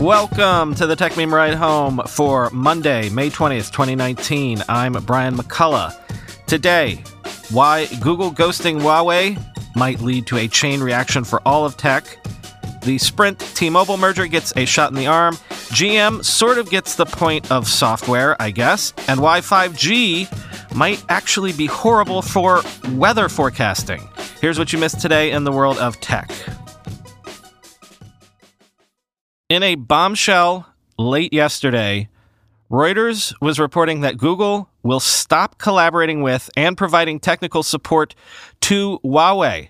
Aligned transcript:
Welcome 0.00 0.74
to 0.74 0.86
the 0.86 0.94
Techmeme 0.94 1.32
Ride 1.32 1.54
Home 1.54 2.02
for 2.06 2.50
Monday, 2.50 3.08
May 3.08 3.30
20th, 3.30 3.72
2019. 3.72 4.62
I'm 4.68 4.92
Brian 4.92 5.34
McCullough. 5.34 5.96
Today, 6.46 7.02
why 7.50 7.86
Google 8.02 8.30
ghosting 8.30 8.78
Huawei 8.78 9.42
might 9.74 10.00
lead 10.00 10.26
to 10.26 10.36
a 10.36 10.48
chain 10.48 10.82
reaction 10.82 11.24
for 11.24 11.40
all 11.46 11.64
of 11.64 11.78
tech. 11.78 12.18
The 12.82 12.98
Sprint 12.98 13.40
T 13.40 13.70
Mobile 13.70 13.96
merger 13.96 14.26
gets 14.26 14.52
a 14.54 14.66
shot 14.66 14.90
in 14.90 14.96
the 14.96 15.06
arm. 15.06 15.36
GM 15.72 16.22
sort 16.22 16.58
of 16.58 16.68
gets 16.68 16.96
the 16.96 17.06
point 17.06 17.50
of 17.50 17.66
software, 17.66 18.40
I 18.40 18.50
guess. 18.50 18.92
And 19.08 19.20
why 19.20 19.40
5G 19.40 20.74
might 20.76 21.02
actually 21.08 21.54
be 21.54 21.66
horrible 21.66 22.20
for 22.20 22.60
weather 22.90 23.30
forecasting. 23.30 24.06
Here's 24.42 24.58
what 24.58 24.74
you 24.74 24.78
missed 24.78 25.00
today 25.00 25.30
in 25.30 25.44
the 25.44 25.52
world 25.52 25.78
of 25.78 25.98
tech. 26.02 26.30
In 29.48 29.62
a 29.62 29.76
bombshell 29.76 30.66
late 30.98 31.32
yesterday, 31.32 32.08
Reuters 32.68 33.32
was 33.40 33.60
reporting 33.60 34.00
that 34.00 34.18
Google 34.18 34.68
will 34.82 34.98
stop 34.98 35.56
collaborating 35.58 36.20
with 36.20 36.50
and 36.56 36.76
providing 36.76 37.20
technical 37.20 37.62
support 37.62 38.16
to 38.62 38.98
Huawei, 39.04 39.68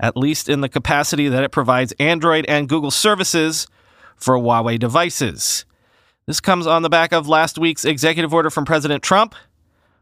at 0.00 0.16
least 0.16 0.48
in 0.48 0.60
the 0.60 0.68
capacity 0.68 1.28
that 1.28 1.44
it 1.44 1.52
provides 1.52 1.94
Android 2.00 2.44
and 2.48 2.68
Google 2.68 2.90
services 2.90 3.68
for 4.16 4.36
Huawei 4.36 4.76
devices. 4.76 5.66
This 6.26 6.40
comes 6.40 6.66
on 6.66 6.82
the 6.82 6.90
back 6.90 7.12
of 7.12 7.28
last 7.28 7.58
week's 7.58 7.84
executive 7.84 8.34
order 8.34 8.50
from 8.50 8.64
President 8.64 9.04
Trump. 9.04 9.36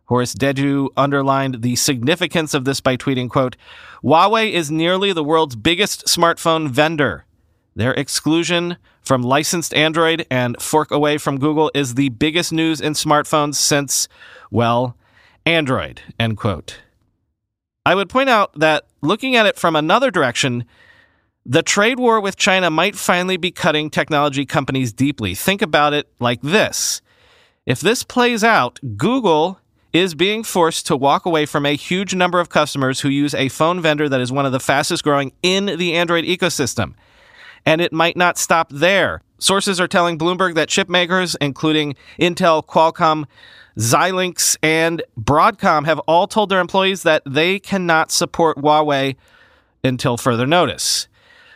Horace 0.06 0.34
Dediu 0.34 0.88
underlined 0.96 1.60
the 1.60 1.76
significance 1.76 2.54
of 2.54 2.64
this 2.64 2.80
by 2.80 2.96
tweeting, 2.96 3.28
quote, 3.28 3.58
Huawei 4.02 4.50
is 4.50 4.70
nearly 4.70 5.12
the 5.12 5.22
world's 5.22 5.56
biggest 5.56 6.06
smartphone 6.06 6.70
vendor. 6.70 7.26
Their 7.80 7.94
exclusion 7.94 8.76
from 9.00 9.22
licensed 9.22 9.72
Android 9.72 10.26
and 10.30 10.60
fork 10.60 10.90
away 10.90 11.16
from 11.16 11.38
Google 11.38 11.70
is 11.72 11.94
the 11.94 12.10
biggest 12.10 12.52
news 12.52 12.78
in 12.78 12.92
smartphones 12.92 13.54
since, 13.54 14.06
well, 14.50 14.98
Android, 15.46 16.02
end 16.18 16.36
quote. 16.36 16.82
I 17.86 17.94
would 17.94 18.10
point 18.10 18.28
out 18.28 18.52
that 18.58 18.84
looking 19.00 19.34
at 19.34 19.46
it 19.46 19.58
from 19.58 19.76
another 19.76 20.10
direction, 20.10 20.66
the 21.46 21.62
trade 21.62 21.98
war 21.98 22.20
with 22.20 22.36
China 22.36 22.68
might 22.68 22.96
finally 22.96 23.38
be 23.38 23.50
cutting 23.50 23.88
technology 23.88 24.44
companies 24.44 24.92
deeply. 24.92 25.34
Think 25.34 25.62
about 25.62 25.94
it 25.94 26.06
like 26.18 26.42
this. 26.42 27.00
If 27.64 27.80
this 27.80 28.02
plays 28.02 28.44
out, 28.44 28.78
Google 28.98 29.58
is 29.94 30.14
being 30.14 30.44
forced 30.44 30.86
to 30.88 30.98
walk 30.98 31.24
away 31.24 31.46
from 31.46 31.64
a 31.64 31.76
huge 31.76 32.14
number 32.14 32.40
of 32.40 32.50
customers 32.50 33.00
who 33.00 33.08
use 33.08 33.32
a 33.32 33.48
phone 33.48 33.80
vendor 33.80 34.06
that 34.06 34.20
is 34.20 34.30
one 34.30 34.44
of 34.44 34.52
the 34.52 34.60
fastest 34.60 35.02
growing 35.02 35.32
in 35.42 35.64
the 35.64 35.94
Android 35.94 36.26
ecosystem. 36.26 36.92
And 37.66 37.80
it 37.80 37.92
might 37.92 38.16
not 38.16 38.38
stop 38.38 38.70
there. 38.70 39.22
Sources 39.38 39.80
are 39.80 39.88
telling 39.88 40.18
Bloomberg 40.18 40.54
that 40.54 40.68
chip 40.68 40.88
makers, 40.88 41.34
including 41.40 41.94
Intel, 42.18 42.64
Qualcomm, 42.64 43.24
Xilinx, 43.78 44.56
and 44.62 45.02
Broadcom, 45.18 45.86
have 45.86 45.98
all 46.00 46.26
told 46.26 46.50
their 46.50 46.60
employees 46.60 47.02
that 47.04 47.22
they 47.24 47.58
cannot 47.58 48.10
support 48.10 48.58
Huawei 48.58 49.16
until 49.82 50.16
further 50.16 50.46
notice. 50.46 51.08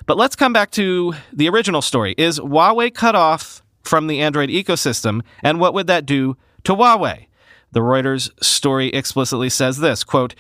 But 0.06 0.16
let's 0.16 0.36
come 0.36 0.52
back 0.52 0.70
to 0.72 1.14
the 1.32 1.48
original 1.48 1.82
story. 1.82 2.14
Is 2.16 2.38
Huawei 2.38 2.92
cut 2.92 3.14
off 3.14 3.62
from 3.82 4.06
the 4.06 4.20
Android 4.20 4.48
ecosystem, 4.48 5.22
and 5.42 5.60
what 5.60 5.74
would 5.74 5.86
that 5.86 6.06
do 6.06 6.36
to 6.64 6.74
Huawei? 6.74 7.26
The 7.74 7.80
Reuters 7.80 8.30
story 8.42 8.88
explicitly 8.88 9.50
says 9.50 9.78
this 9.78 10.04
quote, 10.04 10.36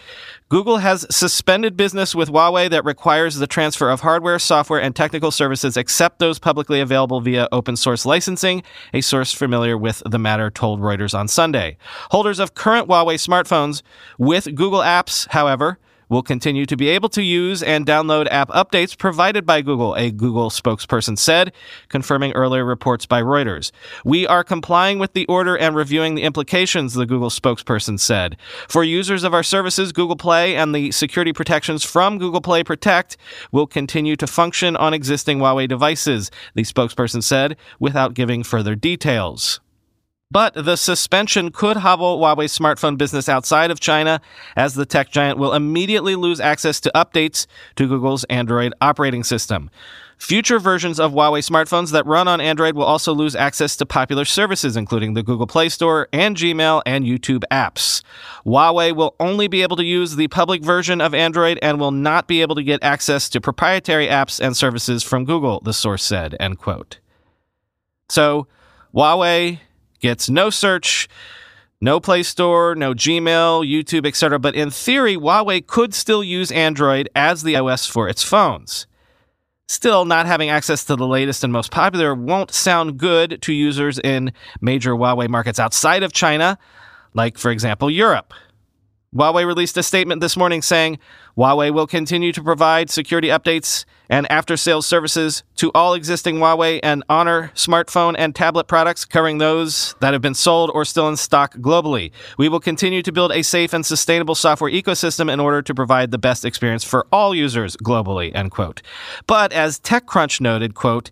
Google 0.48 0.78
has 0.78 1.04
suspended 1.10 1.76
business 1.76 2.14
with 2.14 2.28
Huawei 2.28 2.70
that 2.70 2.84
requires 2.84 3.36
the 3.36 3.48
transfer 3.48 3.90
of 3.90 4.02
hardware, 4.02 4.38
software, 4.38 4.80
and 4.80 4.94
technical 4.94 5.32
services 5.32 5.76
except 5.76 6.20
those 6.20 6.38
publicly 6.38 6.80
available 6.80 7.20
via 7.20 7.48
open 7.50 7.74
source 7.74 8.06
licensing, 8.06 8.62
a 8.92 9.00
source 9.00 9.32
familiar 9.32 9.76
with 9.76 10.00
the 10.08 10.18
matter 10.18 10.48
told 10.48 10.80
Reuters 10.80 11.12
on 11.12 11.26
Sunday. 11.26 11.76
Holders 12.12 12.38
of 12.38 12.54
current 12.54 12.86
Huawei 12.86 13.16
smartphones 13.16 13.82
with 14.16 14.54
Google 14.54 14.80
apps, 14.80 15.28
however, 15.30 15.78
will 16.14 16.22
continue 16.22 16.64
to 16.64 16.76
be 16.76 16.88
able 16.88 17.08
to 17.08 17.22
use 17.22 17.60
and 17.60 17.84
download 17.84 18.28
app 18.30 18.48
updates 18.50 18.96
provided 18.96 19.44
by 19.44 19.60
Google, 19.60 19.96
a 19.96 20.12
Google 20.12 20.48
spokesperson 20.48 21.18
said, 21.18 21.52
confirming 21.88 22.30
earlier 22.34 22.64
reports 22.64 23.04
by 23.04 23.20
Reuters. 23.20 23.72
We 24.04 24.24
are 24.24 24.44
complying 24.44 25.00
with 25.00 25.14
the 25.14 25.26
order 25.26 25.58
and 25.58 25.74
reviewing 25.74 26.14
the 26.14 26.22
implications, 26.22 26.94
the 26.94 27.04
Google 27.04 27.30
spokesperson 27.30 27.98
said. 27.98 28.36
For 28.68 28.84
users 28.84 29.24
of 29.24 29.34
our 29.34 29.42
services, 29.42 29.90
Google 29.90 30.14
Play 30.14 30.54
and 30.54 30.72
the 30.72 30.92
security 30.92 31.32
protections 31.32 31.82
from 31.82 32.18
Google 32.18 32.40
Play 32.40 32.62
Protect 32.62 33.16
will 33.50 33.66
continue 33.66 34.14
to 34.14 34.28
function 34.28 34.76
on 34.76 34.94
existing 34.94 35.40
Huawei 35.40 35.66
devices, 35.66 36.30
the 36.54 36.62
spokesperson 36.62 37.24
said, 37.24 37.56
without 37.80 38.14
giving 38.14 38.44
further 38.44 38.76
details. 38.76 39.58
But 40.30 40.54
the 40.54 40.76
suspension 40.76 41.50
could 41.50 41.76
hobble 41.76 42.18
Huawei's 42.18 42.56
smartphone 42.56 42.98
business 42.98 43.28
outside 43.28 43.70
of 43.70 43.78
China, 43.78 44.20
as 44.56 44.74
the 44.74 44.86
tech 44.86 45.10
giant 45.10 45.38
will 45.38 45.52
immediately 45.52 46.16
lose 46.16 46.40
access 46.40 46.80
to 46.80 46.90
updates 46.94 47.46
to 47.76 47.86
Google's 47.86 48.24
Android 48.24 48.72
operating 48.80 49.22
system. 49.22 49.70
Future 50.18 50.58
versions 50.58 50.98
of 50.98 51.12
Huawei 51.12 51.40
smartphones 51.40 51.92
that 51.92 52.06
run 52.06 52.28
on 52.28 52.40
Android 52.40 52.74
will 52.74 52.84
also 52.84 53.12
lose 53.12 53.36
access 53.36 53.76
to 53.76 53.86
popular 53.86 54.24
services, 54.24 54.76
including 54.76 55.14
the 55.14 55.22
Google 55.22 55.46
Play 55.46 55.68
Store 55.68 56.08
and 56.12 56.36
Gmail 56.36 56.82
and 56.86 57.04
YouTube 57.04 57.42
apps. 57.50 58.02
Huawei 58.46 58.94
will 58.94 59.16
only 59.20 59.48
be 59.48 59.62
able 59.62 59.76
to 59.76 59.84
use 59.84 60.16
the 60.16 60.28
public 60.28 60.62
version 60.62 61.00
of 61.00 61.14
Android 61.14 61.58
and 61.62 61.78
will 61.78 61.90
not 61.90 62.26
be 62.26 62.40
able 62.42 62.54
to 62.54 62.62
get 62.62 62.82
access 62.82 63.28
to 63.28 63.40
proprietary 63.40 64.06
apps 64.06 64.40
and 64.40 64.56
services 64.56 65.02
from 65.02 65.24
Google, 65.24 65.60
the 65.60 65.72
source 65.72 66.02
said, 66.02 66.36
end 66.40 66.58
quote. 66.58 67.00
So, 68.08 68.46
Huawei 68.94 69.58
gets 70.04 70.28
no 70.28 70.50
search, 70.50 71.08
no 71.80 71.98
Play 71.98 72.22
Store, 72.22 72.74
no 72.74 72.92
Gmail, 72.92 73.66
YouTube, 73.66 74.06
etc. 74.06 74.38
But 74.38 74.54
in 74.54 74.70
theory, 74.70 75.16
Huawei 75.16 75.66
could 75.66 75.94
still 75.94 76.22
use 76.22 76.52
Android 76.52 77.08
as 77.16 77.42
the 77.42 77.56
OS 77.56 77.86
for 77.86 78.06
its 78.06 78.22
phones. 78.22 78.86
Still, 79.66 80.04
not 80.04 80.26
having 80.26 80.50
access 80.50 80.84
to 80.84 80.94
the 80.94 81.06
latest 81.06 81.42
and 81.42 81.52
most 81.52 81.70
popular 81.70 82.14
won't 82.14 82.52
sound 82.52 82.98
good 82.98 83.40
to 83.40 83.52
users 83.54 83.98
in 83.98 84.30
major 84.60 84.92
Huawei 84.92 85.26
markets 85.26 85.58
outside 85.58 86.02
of 86.02 86.12
China, 86.12 86.58
like, 87.14 87.38
for 87.38 87.50
example, 87.50 87.90
Europe. 87.90 88.34
Huawei 89.14 89.46
released 89.46 89.76
a 89.76 89.82
statement 89.82 90.20
this 90.20 90.36
morning 90.36 90.60
saying 90.60 90.98
Huawei 91.36 91.72
will 91.72 91.86
continue 91.86 92.32
to 92.32 92.42
provide 92.42 92.90
security 92.90 93.28
updates 93.28 93.84
and 94.10 94.30
after 94.30 94.56
sales 94.56 94.86
services 94.86 95.44
to 95.56 95.70
all 95.72 95.94
existing 95.94 96.36
Huawei 96.36 96.80
and 96.82 97.04
Honor 97.08 97.52
smartphone 97.54 98.16
and 98.18 98.34
tablet 98.34 98.66
products, 98.66 99.04
covering 99.04 99.38
those 99.38 99.94
that 100.00 100.12
have 100.12 100.20
been 100.20 100.34
sold 100.34 100.70
or 100.74 100.84
still 100.84 101.08
in 101.08 101.16
stock 101.16 101.54
globally. 101.58 102.10
We 102.36 102.48
will 102.48 102.60
continue 102.60 103.02
to 103.02 103.12
build 103.12 103.32
a 103.32 103.42
safe 103.42 103.72
and 103.72 103.86
sustainable 103.86 104.34
software 104.34 104.70
ecosystem 104.70 105.32
in 105.32 105.40
order 105.40 105.62
to 105.62 105.74
provide 105.74 106.10
the 106.10 106.18
best 106.18 106.44
experience 106.44 106.84
for 106.84 107.06
all 107.12 107.34
users 107.34 107.76
globally, 107.76 108.34
end 108.34 108.50
quote. 108.50 108.82
But 109.26 109.52
as 109.52 109.78
TechCrunch 109.78 110.40
noted, 110.40 110.74
quote, 110.74 111.10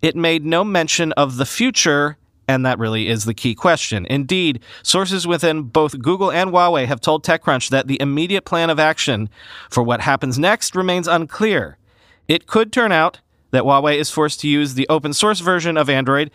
it 0.00 0.16
made 0.16 0.44
no 0.44 0.64
mention 0.64 1.12
of 1.12 1.36
the 1.36 1.46
future 1.46 2.16
and 2.48 2.66
that 2.66 2.78
really 2.78 3.08
is 3.08 3.24
the 3.24 3.34
key 3.34 3.54
question. 3.54 4.06
Indeed, 4.06 4.60
sources 4.82 5.26
within 5.26 5.62
both 5.62 6.00
Google 6.00 6.30
and 6.30 6.50
Huawei 6.50 6.86
have 6.86 7.00
told 7.00 7.24
TechCrunch 7.24 7.70
that 7.70 7.86
the 7.86 8.00
immediate 8.00 8.44
plan 8.44 8.70
of 8.70 8.78
action 8.78 9.28
for 9.70 9.82
what 9.82 10.00
happens 10.00 10.38
next 10.38 10.74
remains 10.74 11.08
unclear. 11.08 11.78
It 12.28 12.46
could 12.46 12.72
turn 12.72 12.92
out 12.92 13.20
that 13.52 13.64
Huawei 13.64 13.96
is 13.96 14.10
forced 14.10 14.40
to 14.40 14.48
use 14.48 14.74
the 14.74 14.88
open 14.88 15.12
source 15.12 15.40
version 15.40 15.76
of 15.76 15.88
Android, 15.88 16.30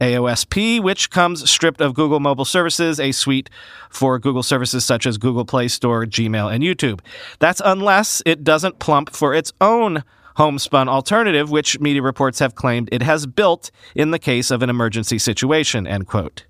AOSP, 0.00 0.80
which 0.80 1.10
comes 1.10 1.48
stripped 1.50 1.80
of 1.80 1.94
Google 1.94 2.20
mobile 2.20 2.44
services, 2.44 2.98
a 2.98 3.12
suite 3.12 3.50
for 3.90 4.18
Google 4.18 4.42
services 4.42 4.84
such 4.84 5.04
as 5.04 5.18
Google 5.18 5.44
Play 5.44 5.68
Store, 5.68 6.06
Gmail, 6.06 6.52
and 6.52 6.62
YouTube. 6.64 7.00
That's 7.38 7.60
unless 7.64 8.22
it 8.24 8.42
doesn't 8.42 8.78
plump 8.78 9.10
for 9.10 9.34
its 9.34 9.52
own 9.60 10.04
homespun 10.36 10.88
alternative, 10.88 11.50
which 11.50 11.80
media 11.80 12.02
reports 12.02 12.38
have 12.38 12.54
claimed 12.54 12.88
it 12.92 13.02
has 13.02 13.26
built 13.26 13.70
in 13.94 14.10
the 14.10 14.18
case 14.18 14.50
of 14.50 14.62
an 14.62 14.70
emergency 14.70 15.18
situation, 15.18 15.86
end 15.86 16.06
quote. 16.06 16.46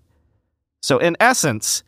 So, 0.83 0.99
in 0.99 1.17
essence, 1.21 1.83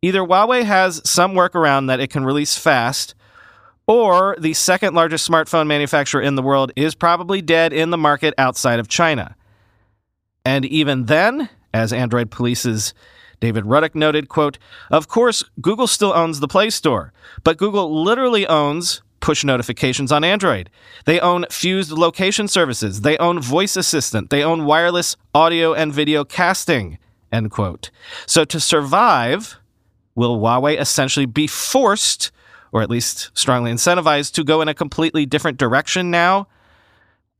either 0.00 0.20
Huawei 0.20 0.64
has 0.64 1.00
some 1.08 1.32
workaround 1.32 1.88
that 1.88 2.00
it 2.00 2.10
can 2.10 2.24
release 2.24 2.56
fast, 2.56 3.14
or 3.86 4.36
the 4.38 4.54
second 4.54 4.94
largest 4.94 5.28
smartphone 5.28 5.66
manufacturer 5.66 6.20
in 6.20 6.34
the 6.34 6.42
world 6.42 6.72
is 6.76 6.94
probably 6.94 7.42
dead 7.42 7.72
in 7.72 7.90
the 7.90 7.98
market 7.98 8.34
outside 8.38 8.78
of 8.78 8.88
China. 8.88 9.36
And 10.44 10.64
even 10.64 11.06
then, 11.06 11.48
as 11.72 11.92
Android 11.92 12.30
Police's 12.30 12.94
David 13.40 13.66
Ruddock 13.66 13.94
noted, 13.94 14.28
quote, 14.28 14.58
Of 14.90 15.08
course, 15.08 15.44
Google 15.60 15.88
still 15.88 16.12
owns 16.12 16.40
the 16.40 16.48
Play 16.48 16.70
Store, 16.70 17.12
but 17.42 17.58
Google 17.58 18.02
literally 18.02 18.46
owns 18.46 19.02
push 19.22 19.44
notifications 19.44 20.12
on 20.12 20.24
Android. 20.24 20.68
They 21.06 21.18
own 21.20 21.46
fused 21.48 21.92
location 21.92 22.48
services. 22.48 23.00
They 23.00 23.16
own 23.16 23.40
voice 23.40 23.76
assistant. 23.76 24.28
They 24.28 24.44
own 24.44 24.66
wireless 24.66 25.16
audio 25.34 25.72
and 25.72 25.94
video 25.94 26.24
casting, 26.24 26.98
end 27.32 27.50
quote. 27.50 27.90
So 28.26 28.44
to 28.44 28.60
survive, 28.60 29.56
will 30.14 30.38
Huawei 30.38 30.78
essentially 30.78 31.24
be 31.24 31.46
forced, 31.46 32.30
or 32.72 32.82
at 32.82 32.90
least 32.90 33.30
strongly 33.32 33.72
incentivized, 33.72 34.34
to 34.34 34.44
go 34.44 34.60
in 34.60 34.68
a 34.68 34.74
completely 34.74 35.24
different 35.24 35.56
direction 35.56 36.10
now? 36.10 36.48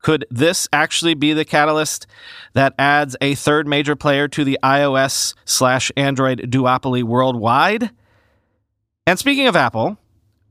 Could 0.01 0.25
this 0.29 0.67
actually 0.73 1.13
be 1.13 1.31
the 1.31 1.45
catalyst 1.45 2.07
that 2.53 2.73
adds 2.77 3.15
a 3.21 3.35
third 3.35 3.67
major 3.67 3.95
player 3.95 4.27
to 4.29 4.43
the 4.43 4.59
iOS 4.61 5.33
slash 5.45 5.91
Android 5.95 6.51
duopoly 6.51 7.03
worldwide? 7.03 7.91
And 9.05 9.17
speaking 9.19 9.47
of 9.47 9.55
Apple, 9.55 9.97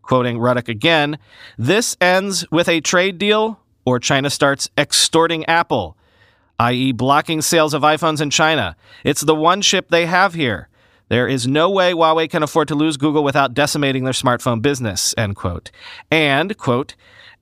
quoting 0.02 0.38
Ruddock 0.38 0.68
again, 0.68 1.18
this 1.56 1.96
ends 2.00 2.44
with 2.50 2.68
a 2.68 2.80
trade 2.80 3.18
deal 3.18 3.60
or 3.84 3.98
China 3.98 4.30
starts 4.30 4.68
extorting 4.76 5.44
Apple, 5.46 5.96
i.e., 6.58 6.92
blocking 6.92 7.42
sales 7.42 7.74
of 7.74 7.82
iPhones 7.82 8.20
in 8.20 8.30
China. 8.30 8.76
It's 9.04 9.22
the 9.22 9.34
one 9.34 9.62
chip 9.62 9.88
they 9.88 10.06
have 10.06 10.34
here. 10.34 10.68
There 11.08 11.28
is 11.28 11.46
no 11.46 11.68
way 11.68 11.92
Huawei 11.92 12.30
can 12.30 12.42
afford 12.42 12.68
to 12.68 12.74
lose 12.74 12.96
Google 12.96 13.24
without 13.24 13.54
decimating 13.54 14.04
their 14.04 14.14
smartphone 14.14 14.62
business, 14.62 15.14
end 15.18 15.36
quote. 15.36 15.70
And, 16.10 16.56
quote, 16.56 16.94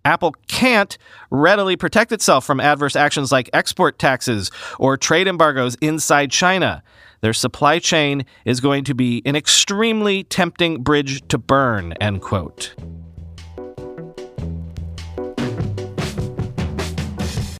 Apple 0.04 0.34
can't 0.48 0.96
readily 1.30 1.76
protect 1.76 2.10
itself 2.10 2.44
from 2.44 2.58
adverse 2.58 2.96
actions 2.96 3.30
like 3.30 3.50
export 3.52 3.98
taxes 3.98 4.50
or 4.78 4.96
trade 4.96 5.28
embargoes 5.28 5.76
inside 5.80 6.30
China. 6.30 6.82
Their 7.20 7.32
supply 7.32 7.78
chain 7.78 8.24
is 8.44 8.60
going 8.60 8.84
to 8.84 8.94
be 8.94 9.22
an 9.24 9.36
extremely 9.36 10.24
tempting 10.24 10.82
bridge 10.82 11.26
to 11.28 11.38
burn, 11.38 11.92
end 12.00 12.22
quote. 12.22 12.74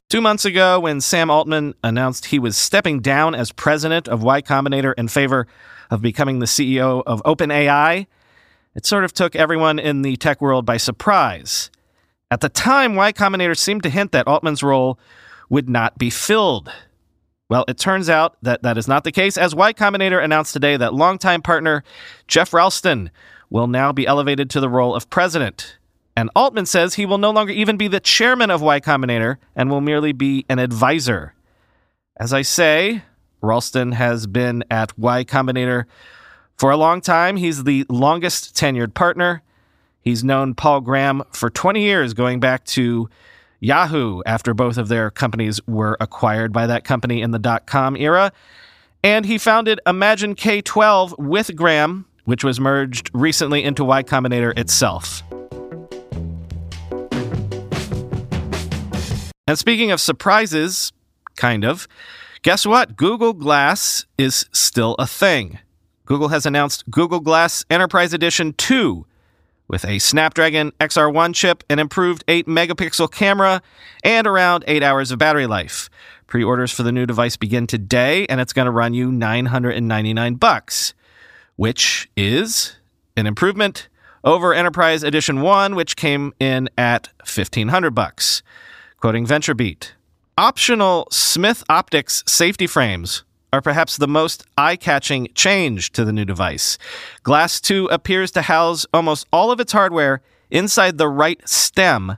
Two 0.09 0.19
months 0.19 0.43
ago, 0.43 0.79
when 0.79 0.99
Sam 0.99 1.29
Altman 1.29 1.73
announced 1.83 2.25
he 2.25 2.39
was 2.39 2.57
stepping 2.57 2.99
down 2.99 3.33
as 3.33 3.53
president 3.53 4.09
of 4.09 4.23
Y 4.23 4.41
Combinator 4.41 4.93
in 4.97 5.07
favor 5.07 5.47
of 5.89 6.01
becoming 6.01 6.39
the 6.39 6.47
CEO 6.47 7.01
of 7.05 7.23
OpenAI, 7.23 8.07
it 8.75 8.85
sort 8.85 9.05
of 9.05 9.13
took 9.13 9.35
everyone 9.35 9.79
in 9.79 10.01
the 10.01 10.17
tech 10.17 10.41
world 10.41 10.65
by 10.65 10.77
surprise. 10.77 11.71
At 12.29 12.41
the 12.41 12.49
time, 12.49 12.95
Y 12.95 13.13
Combinator 13.13 13.57
seemed 13.57 13.83
to 13.83 13.89
hint 13.89 14.11
that 14.11 14.27
Altman's 14.27 14.63
role 14.63 14.99
would 15.49 15.69
not 15.69 15.97
be 15.97 16.09
filled. 16.09 16.69
Well, 17.51 17.65
it 17.67 17.77
turns 17.77 18.09
out 18.09 18.37
that 18.43 18.63
that 18.63 18.77
is 18.77 18.87
not 18.87 19.03
the 19.03 19.11
case, 19.11 19.37
as 19.37 19.53
Y 19.53 19.73
Combinator 19.73 20.23
announced 20.23 20.53
today 20.53 20.77
that 20.77 20.93
longtime 20.93 21.41
partner 21.41 21.83
Jeff 22.25 22.53
Ralston 22.53 23.11
will 23.49 23.67
now 23.67 23.91
be 23.91 24.07
elevated 24.07 24.49
to 24.51 24.61
the 24.61 24.69
role 24.69 24.95
of 24.95 25.09
president. 25.09 25.75
And 26.15 26.29
Altman 26.33 26.65
says 26.65 26.93
he 26.93 27.05
will 27.05 27.17
no 27.17 27.29
longer 27.29 27.51
even 27.51 27.75
be 27.75 27.89
the 27.89 27.99
chairman 27.99 28.51
of 28.51 28.61
Y 28.61 28.79
Combinator 28.79 29.35
and 29.53 29.69
will 29.69 29.81
merely 29.81 30.13
be 30.13 30.45
an 30.47 30.59
advisor. 30.59 31.33
As 32.15 32.31
I 32.31 32.41
say, 32.41 33.03
Ralston 33.41 33.91
has 33.91 34.27
been 34.27 34.63
at 34.71 34.97
Y 34.97 35.25
Combinator 35.25 35.87
for 36.57 36.71
a 36.71 36.77
long 36.77 37.01
time. 37.01 37.35
He's 37.35 37.65
the 37.65 37.85
longest 37.89 38.55
tenured 38.55 38.93
partner. 38.93 39.41
He's 39.99 40.23
known 40.23 40.55
Paul 40.55 40.79
Graham 40.79 41.21
for 41.33 41.49
20 41.49 41.81
years, 41.81 42.13
going 42.13 42.39
back 42.39 42.63
to 42.67 43.09
Yahoo 43.61 44.21
after 44.25 44.53
both 44.53 44.77
of 44.77 44.89
their 44.89 45.09
companies 45.11 45.65
were 45.67 45.95
acquired 46.01 46.51
by 46.51 46.67
that 46.67 46.83
company 46.83 47.21
in 47.21 47.31
the 47.31 47.39
dot 47.39 47.67
com 47.67 47.95
era. 47.95 48.33
And 49.03 49.25
he 49.25 49.37
founded 49.37 49.79
Imagine 49.87 50.35
K12 50.35 51.17
with 51.17 51.55
Graham, 51.55 52.05
which 52.25 52.43
was 52.43 52.59
merged 52.59 53.09
recently 53.13 53.63
into 53.63 53.85
Y 53.85 54.03
Combinator 54.03 54.57
itself. 54.57 55.23
And 59.47 59.57
speaking 59.57 59.91
of 59.91 59.99
surprises, 59.99 60.91
kind 61.35 61.63
of, 61.63 61.87
guess 62.41 62.65
what? 62.65 62.95
Google 62.95 63.33
Glass 63.33 64.05
is 64.17 64.45
still 64.51 64.95
a 64.97 65.07
thing. 65.07 65.59
Google 66.05 66.29
has 66.29 66.45
announced 66.45 66.89
Google 66.89 67.19
Glass 67.19 67.65
Enterprise 67.69 68.13
Edition 68.13 68.53
2 68.53 69.05
with 69.71 69.85
a 69.85 69.99
Snapdragon 69.99 70.71
XR1 70.81 71.33
chip, 71.33 71.63
an 71.69 71.79
improved 71.79 72.25
8 72.27 72.45
megapixel 72.45 73.09
camera, 73.09 73.61
and 74.03 74.27
around 74.27 74.65
8 74.67 74.83
hours 74.83 75.11
of 75.11 75.17
battery 75.17 75.47
life. 75.47 75.89
Pre-orders 76.27 76.73
for 76.73 76.83
the 76.83 76.91
new 76.91 77.05
device 77.05 77.37
begin 77.37 77.67
today 77.67 78.25
and 78.27 78.41
it's 78.41 78.51
going 78.51 78.65
to 78.65 78.71
run 78.71 78.93
you 78.93 79.11
999 79.11 80.35
bucks, 80.35 80.93
which 81.55 82.09
is 82.17 82.75
an 83.15 83.25
improvement 83.25 83.87
over 84.25 84.53
Enterprise 84.53 85.03
Edition 85.03 85.39
1 85.39 85.75
which 85.75 85.95
came 85.95 86.33
in 86.37 86.69
at 86.77 87.07
1500 87.19 87.91
bucks. 87.91 88.43
Quoting 88.97 89.25
VentureBeat, 89.25 89.93
optional 90.37 91.07
Smith 91.11 91.63
Optics 91.69 92.23
safety 92.27 92.67
frames 92.67 93.23
are 93.53 93.61
perhaps 93.61 93.97
the 93.97 94.07
most 94.07 94.43
eye 94.57 94.75
catching 94.75 95.27
change 95.35 95.91
to 95.91 96.05
the 96.05 96.13
new 96.13 96.25
device. 96.25 96.77
Glass 97.23 97.59
2 97.59 97.87
appears 97.87 98.31
to 98.31 98.43
house 98.43 98.85
almost 98.93 99.27
all 99.31 99.51
of 99.51 99.59
its 99.59 99.73
hardware 99.73 100.21
inside 100.49 100.97
the 100.97 101.09
right 101.09 101.41
stem 101.47 102.17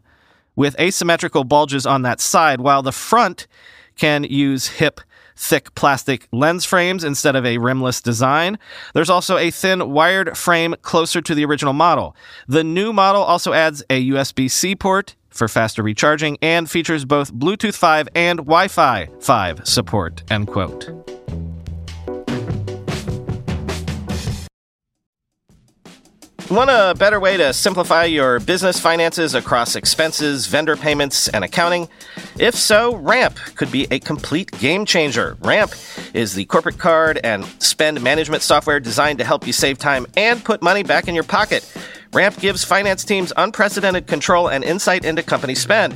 with 0.56 0.80
asymmetrical 0.80 1.44
bulges 1.44 1.85
on 1.85 2.03
that 2.03 2.21
side, 2.21 2.62
while 2.62 2.81
the 2.81 2.91
front 2.91 3.47
can 3.95 4.24
use 4.24 4.68
hip, 4.68 5.01
thick 5.35 5.74
plastic 5.75 6.27
lens 6.31 6.65
frames 6.65 7.03
instead 7.03 7.35
of 7.35 7.45
a 7.45 7.57
rimless 7.57 8.01
design. 8.01 8.59
There's 8.94 9.09
also 9.09 9.38
a 9.38 9.51
thin 9.51 9.91
wired 9.91 10.38
frame 10.38 10.75
closer 10.81 11.21
to 11.21 11.35
the 11.35 11.45
original 11.45 11.74
model. 11.74 12.15
The 12.47 12.63
new 12.63 12.94
model 12.94 13.24
also 13.24 13.53
adds 13.53 13.83
a 13.89 14.09
USB 14.09 14.50
C 14.50 14.75
port 14.75 15.15
for 15.30 15.47
faster 15.47 15.81
recharging 15.81 16.38
and 16.41 16.69
features 16.69 17.06
both 17.06 17.33
Bluetooth 17.33 17.75
5 17.75 18.09
and 18.13 18.39
Wi 18.39 18.68
Fi 18.68 19.09
5 19.19 19.68
support. 19.68 20.24
End 20.30 20.47
quote. 20.47 21.12
Want 26.54 26.70
a 26.70 26.94
better 27.00 27.20
way 27.20 27.36
to 27.38 27.52
simplify 27.52 28.04
your 28.04 28.40
business 28.40 28.80
finances 28.80 29.34
across 29.34 29.76
expenses, 29.76 30.46
vendor 30.46 30.78
payments, 30.78 31.28
and 31.28 31.44
accounting? 31.44 31.90
If 32.38 32.54
so, 32.54 32.95
Ramp 32.95 33.38
could 33.56 33.72
be 33.72 33.88
a 33.90 33.98
complete 33.98 34.52
game 34.60 34.86
changer. 34.86 35.36
Ramp 35.42 35.74
is 36.14 36.36
the 36.36 36.45
corporate 36.45 36.78
card 36.78 37.19
and 37.24 37.44
spend 37.57 38.04
management 38.04 38.44
software 38.44 38.80
designed 38.80 39.18
to 39.18 39.26
help 39.26 39.48
you 39.48 39.52
save 39.52 39.80
time 39.80 40.06
and 40.16 40.45
put 40.45 40.62
money 40.62 40.83
back 40.83 41.07
in 41.07 41.16
your 41.16 41.24
pocket. 41.24 41.68
Ramp 42.14 42.40
gives 42.40 42.64
finance 42.64 43.04
teams 43.04 43.33
unprecedented 43.36 44.06
control 44.06 44.48
and 44.48 44.64
insight 44.64 45.06
into 45.06 45.24
company 45.24 45.56
spend. 45.56 45.95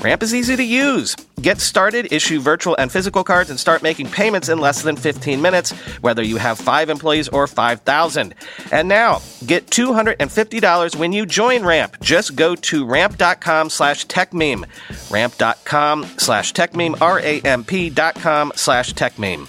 Ramp 0.00 0.22
is 0.22 0.34
easy 0.34 0.56
to 0.56 0.62
use. 0.62 1.16
Get 1.40 1.60
started, 1.60 2.12
issue 2.12 2.40
virtual 2.40 2.76
and 2.76 2.92
physical 2.92 3.24
cards, 3.24 3.50
and 3.50 3.58
start 3.58 3.82
making 3.82 4.10
payments 4.10 4.48
in 4.48 4.58
less 4.58 4.82
than 4.82 4.96
15 4.96 5.40
minutes, 5.40 5.72
whether 6.00 6.22
you 6.22 6.36
have 6.36 6.58
five 6.58 6.90
employees 6.90 7.28
or 7.28 7.46
5,000. 7.46 8.34
And 8.70 8.88
now, 8.88 9.20
get 9.46 9.66
$250 9.66 10.96
when 10.96 11.12
you 11.12 11.26
join 11.26 11.64
Ramp. 11.64 11.96
Just 12.00 12.36
go 12.36 12.54
to 12.54 12.86
ramp.com 12.86 13.70
slash 13.70 14.06
techmeme. 14.06 14.64
Ramp.com 15.10 16.04
slash 16.18 16.52
techmeme, 16.52 17.00
R-A-M-P 17.00 17.90
dot 17.90 18.14
com 18.16 18.52
slash 18.54 18.94
techmeme. 18.94 19.48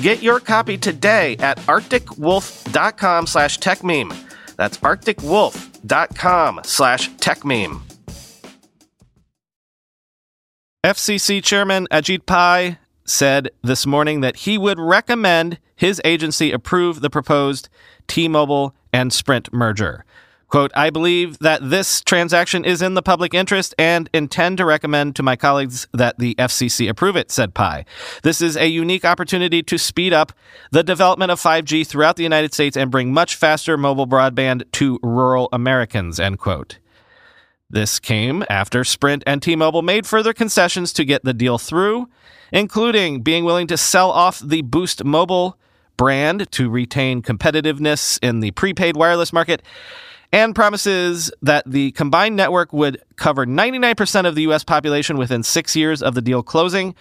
Get 0.00 0.22
your 0.22 0.40
copy 0.40 0.76
today 0.76 1.36
at 1.38 1.58
arcticwolf.com 1.60 3.26
slash 3.26 3.58
techmeme. 3.58 4.14
That's 4.56 4.78
arcticwolf.com 4.78 6.60
slash 6.64 7.10
techmeme. 7.12 7.80
FCC 10.84 11.42
Chairman 11.42 11.88
Ajit 11.90 12.26
Pai 12.26 12.78
said 13.04 13.50
this 13.62 13.86
morning 13.86 14.20
that 14.20 14.36
he 14.36 14.58
would 14.58 14.78
recommend 14.78 15.58
his 15.74 16.00
agency 16.04 16.52
approve 16.52 17.00
the 17.00 17.10
proposed 17.10 17.68
T 18.06 18.28
Mobile 18.28 18.74
and 18.92 19.12
Sprint 19.12 19.52
merger. 19.52 20.04
Quote, 20.48 20.70
I 20.76 20.90
believe 20.90 21.38
that 21.40 21.70
this 21.70 22.00
transaction 22.02 22.64
is 22.64 22.80
in 22.80 22.94
the 22.94 23.02
public 23.02 23.34
interest 23.34 23.74
and 23.78 24.08
intend 24.14 24.58
to 24.58 24.64
recommend 24.64 25.16
to 25.16 25.22
my 25.24 25.34
colleagues 25.34 25.88
that 25.92 26.18
the 26.20 26.36
FCC 26.36 26.88
approve 26.88 27.16
it, 27.16 27.32
said 27.32 27.52
Pai. 27.52 27.84
This 28.22 28.40
is 28.40 28.56
a 28.56 28.68
unique 28.68 29.04
opportunity 29.04 29.62
to 29.64 29.76
speed 29.76 30.12
up 30.12 30.32
the 30.70 30.84
development 30.84 31.32
of 31.32 31.40
5G 31.40 31.84
throughout 31.84 32.14
the 32.14 32.22
United 32.22 32.54
States 32.54 32.76
and 32.76 32.92
bring 32.92 33.12
much 33.12 33.34
faster 33.34 33.76
mobile 33.76 34.06
broadband 34.06 34.70
to 34.72 35.00
rural 35.02 35.48
Americans, 35.52 36.20
end 36.20 36.38
quote. 36.38 36.78
This 37.68 37.98
came 37.98 38.44
after 38.48 38.84
Sprint 38.84 39.24
and 39.26 39.42
T 39.42 39.56
Mobile 39.56 39.82
made 39.82 40.06
further 40.06 40.32
concessions 40.32 40.92
to 40.92 41.04
get 41.04 41.24
the 41.24 41.34
deal 41.34 41.58
through, 41.58 42.08
including 42.52 43.22
being 43.22 43.44
willing 43.44 43.66
to 43.66 43.76
sell 43.76 44.12
off 44.12 44.38
the 44.38 44.62
Boost 44.62 45.04
Mobile 45.04 45.58
brand 45.96 46.50
to 46.52 46.70
retain 46.70 47.22
competitiveness 47.22 48.20
in 48.22 48.38
the 48.38 48.52
prepaid 48.52 48.96
wireless 48.96 49.32
market 49.32 49.62
and 50.32 50.54
promises 50.54 51.30
that 51.42 51.64
the 51.66 51.92
combined 51.92 52.36
network 52.36 52.72
would 52.72 53.02
cover 53.16 53.46
99% 53.46 54.26
of 54.26 54.34
the 54.34 54.42
U.S. 54.42 54.64
population 54.64 55.16
within 55.16 55.42
six 55.42 55.76
years 55.76 56.02
of 56.02 56.14
the 56.14 56.22
deal 56.22 56.42
closing, 56.42 56.94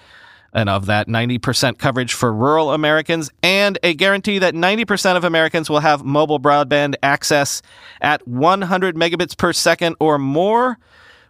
and 0.53 0.69
of 0.69 0.85
that 0.85 1.07
90% 1.07 1.77
coverage 1.77 2.13
for 2.13 2.33
rural 2.33 2.71
Americans, 2.71 3.29
and 3.43 3.77
a 3.83 3.93
guarantee 3.93 4.39
that 4.39 4.53
90% 4.53 5.17
of 5.17 5.23
Americans 5.25 5.69
will 5.69 5.81
have 5.81 6.05
mobile 6.05 6.39
broadband 6.39 6.95
access 7.03 7.61
at 7.99 8.25
100 8.27 8.95
megabits 8.95 9.37
per 9.37 9.51
second 9.51 9.97
or 9.99 10.17
more, 10.17 10.77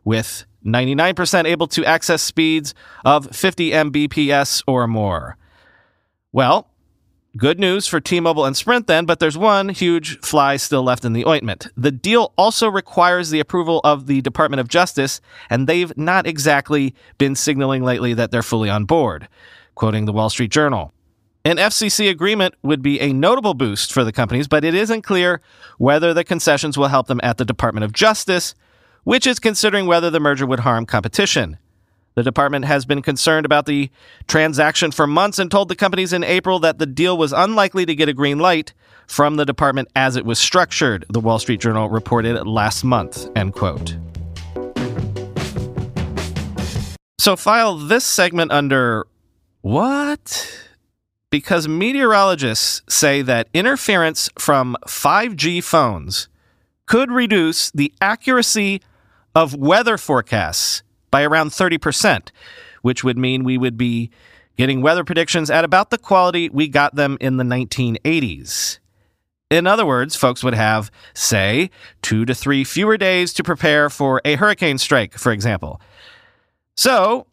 with 0.03 0.45
99% 0.63 1.45
able 1.45 1.67
to 1.67 1.83
access 1.85 2.21
speeds 2.21 2.75
of 3.03 3.35
50 3.35 3.71
Mbps 3.71 4.63
or 4.67 4.87
more. 4.87 5.37
Well, 6.31 6.69
Good 7.37 7.59
news 7.59 7.85
for 7.85 7.99
T 7.99 8.21
Mobile 8.21 8.45
and 8.45 8.55
Sprint 8.55 8.87
then, 8.87 9.05
but 9.05 9.19
there's 9.19 9.37
one 9.37 9.67
huge 9.67 10.19
fly 10.21 10.55
still 10.55 10.83
left 10.83 11.03
in 11.03 11.11
the 11.11 11.27
ointment. 11.27 11.67
The 11.75 11.91
deal 11.91 12.31
also 12.37 12.69
requires 12.69 13.29
the 13.29 13.41
approval 13.41 13.81
of 13.83 14.07
the 14.07 14.21
Department 14.21 14.61
of 14.61 14.69
Justice, 14.69 15.19
and 15.49 15.67
they've 15.67 15.95
not 15.97 16.25
exactly 16.25 16.95
been 17.17 17.35
signaling 17.35 17.83
lately 17.83 18.13
that 18.13 18.31
they're 18.31 18.41
fully 18.41 18.69
on 18.69 18.85
board. 18.85 19.27
Quoting 19.73 20.05
the 20.05 20.13
Wall 20.13 20.29
Street 20.29 20.49
Journal. 20.49 20.93
An 21.43 21.57
FCC 21.57 22.09
agreement 22.09 22.55
would 22.63 22.81
be 22.81 23.01
a 23.01 23.11
notable 23.11 23.53
boost 23.53 23.91
for 23.91 24.05
the 24.05 24.13
companies, 24.13 24.47
but 24.47 24.63
it 24.63 24.73
isn't 24.73 25.01
clear 25.01 25.41
whether 25.77 26.13
the 26.13 26.23
concessions 26.23 26.77
will 26.77 26.87
help 26.87 27.07
them 27.07 27.19
at 27.21 27.37
the 27.37 27.43
Department 27.43 27.83
of 27.83 27.91
Justice, 27.91 28.55
which 29.03 29.27
is 29.27 29.39
considering 29.39 29.87
whether 29.87 30.09
the 30.09 30.21
merger 30.21 30.45
would 30.45 30.61
harm 30.61 30.85
competition. 30.85 31.57
The 32.15 32.23
department 32.23 32.63
has 32.63 32.85
been 32.85 33.01
concerned 33.01 33.45
about 33.45 33.65
the 33.65 33.89
transaction 34.27 34.91
for 34.91 35.05
months 35.05 35.37
and 35.37 35.51
told 35.51 35.67
the 35.67 35.75
companies 35.75 36.13
in 36.13 36.23
April 36.23 36.59
that 36.59 36.79
the 36.79 36.85
deal 36.85 37.17
was 37.17 37.33
unlikely 37.33 37.85
to 37.85 37.93
get 37.93 38.07
a 38.07 38.13
green 38.13 38.39
light 38.39 38.73
from 39.05 39.35
the 39.35 39.45
department 39.45 39.89
as 39.97 40.15
it 40.15 40.25
was 40.25 40.39
structured, 40.39 41.05
the 41.09 41.19
Wall 41.19 41.39
Street 41.39 41.59
Journal 41.59 41.89
reported 41.89 42.41
last 42.47 42.85
month, 42.85 43.29
end 43.35 43.53
quote. 43.53 43.97
So 47.19 47.35
file 47.35 47.75
this 47.75 48.05
segment 48.05 48.51
under 48.51 49.05
what? 49.61 50.69
Because 51.29 51.67
meteorologists 51.67 52.81
say 52.87 53.23
that 53.23 53.49
interference 53.53 54.29
from 54.39 54.77
5G 54.87 55.61
phones 55.61 56.29
could 56.85 57.11
reduce 57.11 57.71
the 57.71 57.91
accuracy 57.99 58.81
of 59.33 59.53
weather 59.53 59.97
forecasts 59.97 60.81
by 61.15 61.23
around 61.23 61.51
30%, 61.51 62.27
which 62.81 63.01
would 63.01 63.17
mean 63.17 63.45
we 63.45 63.57
would 63.57 63.77
be 63.77 64.11
getting 64.57 64.81
weather 64.81 65.05
predictions 65.05 65.49
at 65.49 65.63
about 65.63 65.89
the 65.89 65.97
quality 65.97 66.49
we 66.49 66.67
got 66.67 66.93
them 66.95 67.17
in 67.21 67.37
the 67.37 67.43
1980s. 67.45 68.79
In 69.49 69.65
other 69.65 69.85
words, 69.85 70.17
folks 70.17 70.43
would 70.43 70.55
have, 70.55 70.91
say, 71.13 71.69
two 72.01 72.25
to 72.25 72.35
three 72.35 72.65
fewer 72.65 72.97
days 72.97 73.31
to 73.35 73.45
prepare 73.45 73.89
for 73.89 74.21
a 74.25 74.35
hurricane 74.35 74.77
strike, 74.77 75.17
for 75.17 75.31
example. 75.31 75.79
So, 76.75 77.27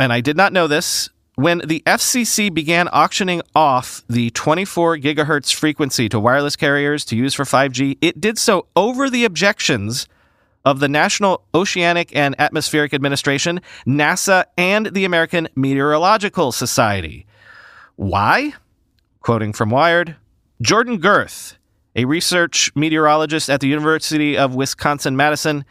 and 0.00 0.12
I 0.12 0.20
did 0.20 0.36
not 0.36 0.52
know 0.52 0.66
this, 0.66 1.08
when 1.36 1.58
the 1.58 1.84
FCC 1.86 2.52
began 2.52 2.88
auctioning 2.88 3.42
off 3.54 4.02
the 4.08 4.30
24 4.30 4.96
gigahertz 4.96 5.54
frequency 5.54 6.08
to 6.08 6.18
wireless 6.18 6.56
carriers 6.56 7.04
to 7.04 7.14
use 7.14 7.34
for 7.34 7.44
5G, 7.44 7.96
it 8.00 8.20
did 8.20 8.38
so 8.38 8.66
over 8.74 9.08
the 9.08 9.24
objections 9.24 10.08
of 10.64 10.80
the 10.80 10.88
National 10.88 11.44
Oceanic 11.54 12.14
and 12.14 12.34
Atmospheric 12.38 12.92
Administration, 12.92 13.60
NASA, 13.86 14.44
and 14.56 14.86
the 14.86 15.04
American 15.04 15.48
Meteorological 15.56 16.52
Society. 16.52 17.26
Why? 17.96 18.54
Quoting 19.20 19.52
from 19.52 19.70
Wired 19.70 20.16
Jordan 20.62 20.98
Gerth, 21.00 21.56
a 21.96 22.04
research 22.04 22.70
meteorologist 22.74 23.48
at 23.48 23.60
the 23.60 23.68
University 23.68 24.36
of 24.36 24.54
Wisconsin 24.54 25.16
Madison, 25.16 25.64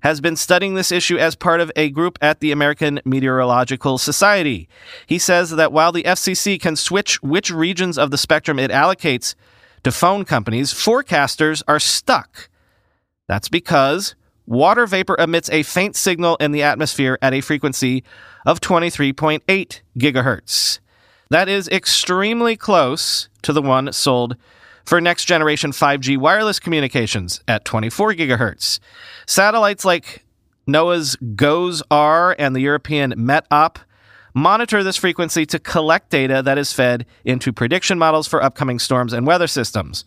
has 0.00 0.20
been 0.20 0.36
studying 0.36 0.74
this 0.74 0.92
issue 0.92 1.16
as 1.16 1.34
part 1.34 1.62
of 1.62 1.72
a 1.76 1.88
group 1.88 2.18
at 2.20 2.40
the 2.40 2.52
American 2.52 3.00
Meteorological 3.06 3.96
Society. 3.96 4.68
He 5.06 5.18
says 5.18 5.50
that 5.52 5.72
while 5.72 5.92
the 5.92 6.02
FCC 6.02 6.60
can 6.60 6.76
switch 6.76 7.22
which 7.22 7.50
regions 7.50 7.96
of 7.96 8.10
the 8.10 8.18
spectrum 8.18 8.58
it 8.58 8.70
allocates 8.70 9.34
to 9.82 9.90
phone 9.90 10.26
companies, 10.26 10.74
forecasters 10.74 11.62
are 11.66 11.80
stuck. 11.80 12.50
That's 13.28 13.48
because 13.48 14.14
water 14.46 14.86
vapor 14.86 15.16
emits 15.18 15.50
a 15.50 15.62
faint 15.62 15.96
signal 15.96 16.36
in 16.36 16.52
the 16.52 16.62
atmosphere 16.62 17.18
at 17.22 17.34
a 17.34 17.40
frequency 17.40 18.04
of 18.46 18.60
23.8 18.60 19.80
gigahertz. 19.98 20.80
That 21.30 21.48
is 21.48 21.68
extremely 21.68 22.56
close 22.56 23.28
to 23.42 23.52
the 23.52 23.62
one 23.62 23.92
sold 23.92 24.36
for 24.84 25.00
next 25.00 25.24
generation 25.24 25.72
5G 25.72 26.18
wireless 26.18 26.60
communications 26.60 27.42
at 27.48 27.64
24 27.64 28.14
gigahertz. 28.14 28.78
Satellites 29.26 29.84
like 29.84 30.24
NOAA's 30.68 31.16
GOES-R 31.16 32.36
and 32.38 32.54
the 32.54 32.60
European 32.60 33.12
METOP 33.12 33.76
monitor 34.34 34.82
this 34.82 34.96
frequency 34.96 35.46
to 35.46 35.58
collect 35.58 36.10
data 36.10 36.42
that 36.42 36.58
is 36.58 36.72
fed 36.72 37.06
into 37.24 37.52
prediction 37.52 37.98
models 37.98 38.26
for 38.26 38.42
upcoming 38.42 38.78
storms 38.78 39.12
and 39.12 39.26
weather 39.26 39.46
systems. 39.46 40.04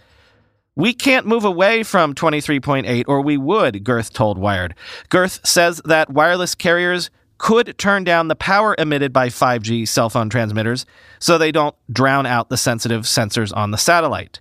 We 0.77 0.93
can't 0.93 1.25
move 1.25 1.43
away 1.43 1.81
from 1.81 2.13
23.8, 2.13 3.05
or 3.07 3.21
we 3.21 3.35
would, 3.35 3.83
Gerth 3.83 4.13
told 4.13 4.37
Wired. 4.37 4.75
Gerth 5.09 5.43
says 5.43 5.81
that 5.85 6.11
wireless 6.11 6.53
carriers 6.53 7.09
could 7.39 7.75
turn 7.79 8.03
down 8.03 8.27
the 8.27 8.35
power 8.35 8.75
emitted 8.77 9.11
by 9.11 9.29
5G 9.29 9.87
cell 9.87 10.11
phone 10.11 10.29
transmitters 10.29 10.85
so 11.17 11.35
they 11.35 11.51
don't 11.51 11.75
drown 11.91 12.27
out 12.27 12.49
the 12.49 12.57
sensitive 12.57 13.05
sensors 13.05 13.51
on 13.57 13.71
the 13.71 13.77
satellite. 13.79 14.39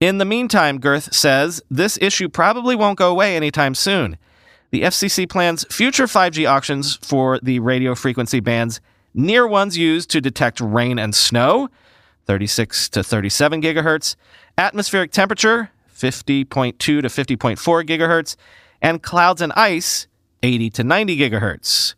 In 0.00 0.16
the 0.16 0.24
meantime, 0.24 0.80
Gerth 0.80 1.12
says 1.12 1.62
this 1.70 1.98
issue 2.00 2.30
probably 2.30 2.74
won't 2.74 2.96
go 2.96 3.10
away 3.10 3.36
anytime 3.36 3.74
soon. 3.74 4.16
The 4.70 4.84
FCC 4.84 5.28
plans 5.28 5.66
future 5.70 6.06
5G 6.06 6.50
auctions 6.50 6.96
for 6.96 7.38
the 7.40 7.58
radio 7.58 7.94
frequency 7.94 8.40
bands 8.40 8.80
near 9.12 9.46
ones 9.46 9.76
used 9.76 10.08
to 10.12 10.22
detect 10.22 10.60
rain 10.60 10.98
and 10.98 11.14
snow, 11.14 11.68
36 12.28 12.90
to 12.90 13.02
37 13.02 13.62
gigahertz, 13.62 14.14
atmospheric 14.58 15.10
temperature, 15.10 15.70
50.2 15.90 16.76
to 16.76 17.00
50.4 17.00 17.56
gigahertz, 17.86 18.36
and 18.82 19.02
Clouds 19.02 19.40
and 19.40 19.50
Ice, 19.54 20.06
80 20.42 20.68
to 20.70 20.84
90 20.84 21.16
gigahertz. 21.16 21.94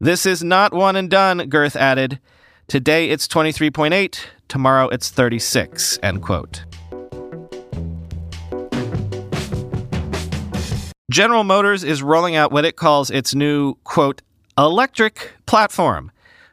This 0.00 0.26
is 0.26 0.42
not 0.42 0.74
one 0.74 0.96
and 0.96 1.08
done, 1.08 1.48
Gerth 1.48 1.76
added. 1.76 2.18
Today 2.66 3.08
it's 3.10 3.28
23.8, 3.28 4.18
tomorrow 4.48 4.88
it's 4.88 5.10
36, 5.10 6.00
end 6.02 6.22
quote. 6.22 6.64
General 11.08 11.44
Motors 11.44 11.84
is 11.84 12.02
rolling 12.02 12.34
out 12.34 12.50
what 12.50 12.64
it 12.64 12.74
calls 12.74 13.10
its 13.10 13.32
new, 13.32 13.74
quote, 13.84 14.22
electric 14.58 15.34
platform, 15.46 16.10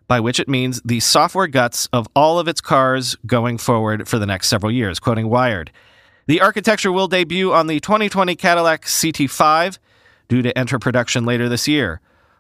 by 0.09 0.19
which 0.19 0.39
it 0.41 0.49
means 0.49 0.81
the 0.83 0.99
software 0.99 1.47
guts 1.47 1.87
of 1.93 2.09
all 2.15 2.39
of 2.39 2.49
its 2.49 2.59
cars 2.59 3.15
going 3.25 3.57
forward 3.57 4.09
for 4.09 4.19
the 4.19 4.25
next 4.25 4.49
several 4.49 4.71
years, 4.71 4.99
quoting 4.99 5.29
Wired. 5.29 5.71
The 6.25 6.41
architecture 6.41 6.91
will 6.91 7.07
debut 7.07 7.53
on 7.53 7.67
the 7.67 7.79
2020 7.79 8.35
Cadillac 8.35 8.83
CT5, 8.83 9.77
due 10.27 10.41
to 10.41 10.57
enter 10.57 10.79
production 10.79 11.25
later 11.25 11.49
this 11.49 11.67
year. 11.67 11.99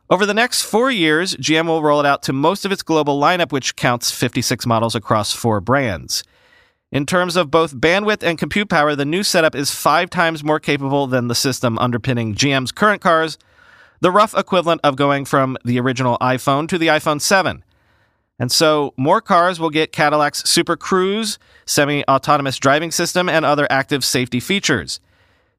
Over 0.09 0.25
the 0.25 0.33
next 0.33 0.63
four 0.63 0.89
years, 0.89 1.35
GM 1.35 1.67
will 1.67 1.83
roll 1.83 1.99
it 1.99 2.05
out 2.05 2.23
to 2.23 2.33
most 2.33 2.65
of 2.65 2.71
its 2.71 2.81
global 2.81 3.19
lineup, 3.19 3.51
which 3.51 3.75
counts 3.75 4.11
56 4.11 4.65
models 4.65 4.95
across 4.95 5.33
four 5.33 5.61
brands. 5.61 6.23
In 6.91 7.05
terms 7.05 7.35
of 7.35 7.51
both 7.51 7.75
bandwidth 7.75 8.23
and 8.23 8.39
compute 8.39 8.69
power, 8.69 8.95
the 8.95 9.05
new 9.05 9.21
setup 9.21 9.53
is 9.53 9.69
five 9.69 10.09
times 10.09 10.43
more 10.43 10.59
capable 10.59 11.05
than 11.05 11.27
the 11.27 11.35
system 11.35 11.77
underpinning 11.77 12.33
GM's 12.33 12.71
current 12.71 13.01
cars, 13.01 13.37
the 14.01 14.11
rough 14.11 14.37
equivalent 14.37 14.81
of 14.83 14.95
going 14.95 15.25
from 15.25 15.57
the 15.63 15.79
original 15.79 16.17
iPhone 16.19 16.67
to 16.69 16.77
the 16.77 16.87
iPhone 16.87 17.21
7. 17.21 17.63
And 18.39 18.51
so, 18.51 18.93
more 18.95 19.19
cars 19.19 19.59
will 19.59 19.69
get 19.69 19.91
Cadillac's 19.91 20.49
Super 20.49 20.77
Cruise, 20.77 21.37
semi 21.65 22.05
autonomous 22.05 22.57
driving 22.57 22.91
system, 22.91 23.27
and 23.27 23.45
other 23.45 23.67
active 23.69 24.05
safety 24.05 24.39
features. 24.39 25.01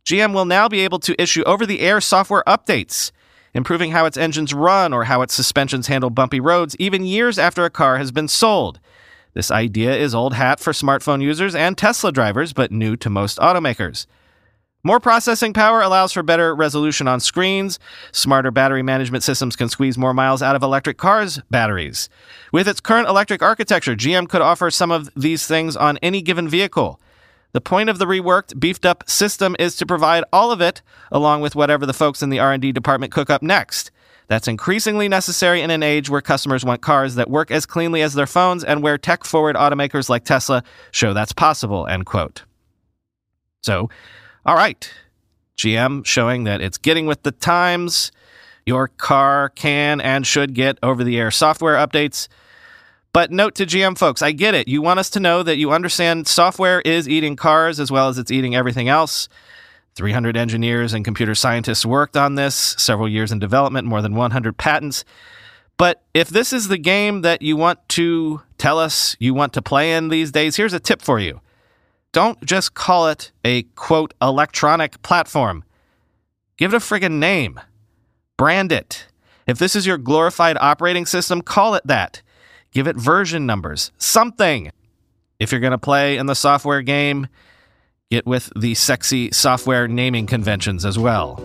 GM 0.06 0.32
will 0.32 0.46
now 0.46 0.66
be 0.66 0.80
able 0.80 0.98
to 1.00 1.20
issue 1.20 1.42
over 1.42 1.66
the 1.66 1.80
air 1.80 2.00
software 2.00 2.42
updates, 2.46 3.10
improving 3.52 3.90
how 3.90 4.06
its 4.06 4.16
engines 4.16 4.54
run 4.54 4.94
or 4.94 5.04
how 5.04 5.20
its 5.20 5.34
suspensions 5.34 5.88
handle 5.88 6.08
bumpy 6.08 6.40
roads, 6.40 6.74
even 6.78 7.04
years 7.04 7.38
after 7.38 7.66
a 7.66 7.70
car 7.70 7.98
has 7.98 8.10
been 8.10 8.28
sold. 8.28 8.80
This 9.34 9.50
idea 9.50 9.94
is 9.94 10.14
old 10.14 10.34
hat 10.34 10.58
for 10.58 10.72
smartphone 10.72 11.22
users 11.22 11.54
and 11.54 11.76
Tesla 11.76 12.10
drivers, 12.10 12.54
but 12.54 12.72
new 12.72 12.96
to 12.96 13.10
most 13.10 13.38
automakers. 13.38 14.06
More 14.82 14.98
processing 14.98 15.52
power 15.52 15.82
allows 15.82 16.12
for 16.12 16.22
better 16.22 16.54
resolution 16.54 17.06
on 17.06 17.20
screens. 17.20 17.78
Smarter 18.12 18.50
battery 18.50 18.82
management 18.82 19.22
systems 19.22 19.54
can 19.54 19.68
squeeze 19.68 19.98
more 19.98 20.14
miles 20.14 20.40
out 20.40 20.56
of 20.56 20.62
electric 20.62 20.96
cars' 20.96 21.38
batteries. 21.50 22.08
With 22.50 22.66
its 22.66 22.80
current 22.80 23.06
electric 23.06 23.42
architecture, 23.42 23.94
GM 23.94 24.28
could 24.28 24.40
offer 24.40 24.70
some 24.70 24.90
of 24.90 25.10
these 25.14 25.46
things 25.46 25.76
on 25.76 25.98
any 25.98 26.22
given 26.22 26.48
vehicle. 26.48 26.98
The 27.52 27.60
point 27.60 27.90
of 27.90 27.98
the 27.98 28.06
reworked, 28.06 28.58
beefed 28.58 28.86
up 28.86 29.08
system 29.10 29.54
is 29.58 29.76
to 29.76 29.86
provide 29.86 30.24
all 30.32 30.50
of 30.50 30.62
it 30.62 30.80
along 31.12 31.42
with 31.42 31.54
whatever 31.54 31.84
the 31.84 31.92
folks 31.92 32.22
in 32.22 32.30
the 32.30 32.38
R&D 32.38 32.72
department 32.72 33.12
cook 33.12 33.28
up 33.28 33.42
next. 33.42 33.90
That's 34.28 34.48
increasingly 34.48 35.08
necessary 35.08 35.60
in 35.60 35.70
an 35.70 35.82
age 35.82 36.08
where 36.08 36.20
customers 36.20 36.64
want 36.64 36.80
cars 36.80 37.16
that 37.16 37.28
work 37.28 37.50
as 37.50 37.66
cleanly 37.66 38.00
as 38.00 38.14
their 38.14 38.28
phones 38.28 38.62
and 38.62 38.82
where 38.82 38.96
tech 38.96 39.24
forward 39.24 39.56
automakers 39.56 40.08
like 40.08 40.24
Tesla 40.24 40.62
show 40.92 41.12
that's 41.12 41.32
possible, 41.32 41.86
end 41.88 42.06
quote. 42.06 42.44
So, 43.62 43.90
all 44.44 44.54
right, 44.54 44.90
GM 45.56 46.04
showing 46.06 46.44
that 46.44 46.60
it's 46.60 46.78
getting 46.78 47.06
with 47.06 47.22
the 47.22 47.32
times. 47.32 48.12
Your 48.66 48.88
car 48.88 49.48
can 49.50 50.00
and 50.00 50.26
should 50.26 50.54
get 50.54 50.78
over 50.82 51.02
the 51.02 51.18
air 51.18 51.30
software 51.30 51.76
updates. 51.76 52.28
But 53.12 53.32
note 53.32 53.56
to 53.56 53.66
GM 53.66 53.98
folks, 53.98 54.22
I 54.22 54.32
get 54.32 54.54
it. 54.54 54.68
You 54.68 54.82
want 54.82 55.00
us 55.00 55.10
to 55.10 55.20
know 55.20 55.42
that 55.42 55.56
you 55.56 55.72
understand 55.72 56.28
software 56.28 56.80
is 56.82 57.08
eating 57.08 57.34
cars 57.34 57.80
as 57.80 57.90
well 57.90 58.08
as 58.08 58.18
it's 58.18 58.30
eating 58.30 58.54
everything 58.54 58.88
else. 58.88 59.28
300 59.96 60.36
engineers 60.36 60.94
and 60.94 61.04
computer 61.04 61.34
scientists 61.34 61.84
worked 61.84 62.16
on 62.16 62.36
this, 62.36 62.54
several 62.78 63.08
years 63.08 63.32
in 63.32 63.40
development, 63.40 63.88
more 63.88 64.00
than 64.00 64.14
100 64.14 64.56
patents. 64.56 65.04
But 65.76 66.02
if 66.14 66.28
this 66.28 66.52
is 66.52 66.68
the 66.68 66.78
game 66.78 67.22
that 67.22 67.42
you 67.42 67.56
want 67.56 67.80
to 67.90 68.42
tell 68.58 68.78
us 68.78 69.16
you 69.18 69.34
want 69.34 69.52
to 69.54 69.62
play 69.62 69.92
in 69.92 70.08
these 70.08 70.30
days, 70.30 70.56
here's 70.56 70.72
a 70.72 70.80
tip 70.80 71.02
for 71.02 71.18
you. 71.18 71.40
Don't 72.12 72.44
just 72.44 72.74
call 72.74 73.08
it 73.08 73.32
a 73.44 73.62
quote 73.74 74.14
electronic 74.20 75.00
platform. 75.02 75.64
Give 76.56 76.74
it 76.74 76.76
a 76.76 76.80
friggin' 76.80 77.18
name. 77.18 77.60
Brand 78.36 78.72
it. 78.72 79.06
If 79.46 79.58
this 79.58 79.76
is 79.76 79.86
your 79.86 79.98
glorified 79.98 80.56
operating 80.60 81.06
system, 81.06 81.42
call 81.42 81.74
it 81.74 81.86
that. 81.86 82.22
Give 82.72 82.86
it 82.86 82.96
version 82.96 83.46
numbers. 83.46 83.92
Something. 83.98 84.70
If 85.38 85.52
you're 85.52 85.60
going 85.60 85.70
to 85.72 85.78
play 85.78 86.16
in 86.16 86.26
the 86.26 86.34
software 86.34 86.82
game, 86.82 87.26
Get 88.10 88.26
with 88.26 88.52
the 88.56 88.74
sexy 88.74 89.30
software 89.30 89.86
naming 89.86 90.26
conventions 90.26 90.84
as 90.84 90.98
well. 90.98 91.36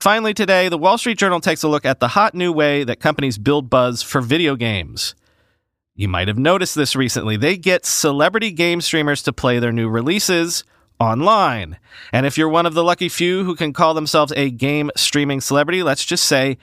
Finally, 0.00 0.32
today, 0.32 0.68
the 0.68 0.78
Wall 0.78 0.96
Street 0.96 1.18
Journal 1.18 1.40
takes 1.40 1.64
a 1.64 1.68
look 1.68 1.84
at 1.84 1.98
the 1.98 2.06
hot 2.06 2.36
new 2.36 2.52
way 2.52 2.84
that 2.84 3.00
companies 3.00 3.36
build 3.36 3.68
buzz 3.68 4.00
for 4.00 4.20
video 4.20 4.54
games. 4.54 5.16
You 5.98 6.06
might 6.06 6.28
have 6.28 6.38
noticed 6.38 6.76
this 6.76 6.94
recently. 6.94 7.36
They 7.36 7.56
get 7.56 7.84
celebrity 7.84 8.52
game 8.52 8.80
streamers 8.80 9.20
to 9.24 9.32
play 9.32 9.58
their 9.58 9.72
new 9.72 9.88
releases 9.88 10.62
online. 11.00 11.76
And 12.12 12.24
if 12.24 12.38
you're 12.38 12.48
one 12.48 12.66
of 12.66 12.74
the 12.74 12.84
lucky 12.84 13.08
few 13.08 13.42
who 13.42 13.56
can 13.56 13.72
call 13.72 13.94
themselves 13.94 14.32
a 14.36 14.48
game 14.52 14.92
streaming 14.94 15.40
celebrity, 15.40 15.82
let's 15.82 16.04
just 16.04 16.24
say 16.24 16.56